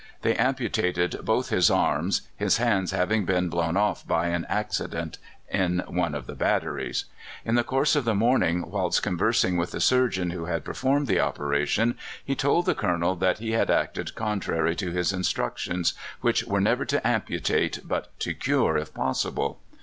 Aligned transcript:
They 0.23 0.33
amputated 0.35 1.17
both 1.21 1.49
his 1.49 1.69
arms, 1.69 2.23
his 2.35 2.57
hands 2.57 2.89
having 2.89 3.23
been 3.23 3.49
blown 3.49 3.77
off 3.77 4.07
by 4.07 4.29
an 4.29 4.47
accident 4.49 5.19
in 5.47 5.83
one 5.87 6.15
of 6.15 6.25
the 6.25 6.33
batteries. 6.33 7.05
In 7.45 7.53
the 7.53 7.63
course 7.63 7.95
of 7.95 8.03
the 8.03 8.15
morning, 8.15 8.67
whilst 8.71 9.03
conversing 9.03 9.57
with 9.57 9.69
the 9.69 9.79
surgeon 9.79 10.31
who 10.31 10.45
had 10.45 10.65
performed 10.65 11.05
the 11.05 11.19
operation, 11.19 11.99
he 12.25 12.33
told 12.33 12.65
the 12.65 12.73
Colonel 12.73 13.15
that 13.17 13.37
he 13.37 13.51
had 13.51 13.69
acted 13.69 14.15
contrary 14.15 14.75
to 14.77 14.89
his 14.89 15.13
instructions, 15.13 15.93
which 16.21 16.45
were 16.45 16.59
never 16.59 16.83
to 16.83 17.07
amputate, 17.07 17.87
but 17.87 18.19
to 18.21 18.33
cure 18.33 18.79
if 18.79 18.95
possible. 18.95 19.59